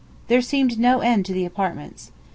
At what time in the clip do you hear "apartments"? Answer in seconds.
1.45-2.11